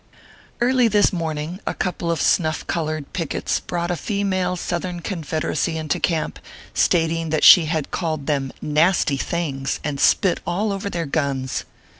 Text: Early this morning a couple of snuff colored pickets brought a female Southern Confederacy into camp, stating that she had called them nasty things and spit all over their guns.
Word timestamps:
Early 0.59 0.87
this 0.87 1.13
morning 1.13 1.59
a 1.67 1.75
couple 1.75 2.09
of 2.09 2.19
snuff 2.19 2.65
colored 2.65 3.13
pickets 3.13 3.59
brought 3.59 3.91
a 3.91 3.95
female 3.95 4.55
Southern 4.55 5.01
Confederacy 5.01 5.77
into 5.77 5.99
camp, 5.99 6.39
stating 6.73 7.29
that 7.29 7.43
she 7.43 7.65
had 7.65 7.91
called 7.91 8.25
them 8.25 8.51
nasty 8.63 9.17
things 9.17 9.79
and 9.83 9.99
spit 9.99 10.39
all 10.47 10.71
over 10.71 10.89
their 10.89 11.05
guns. 11.05 11.65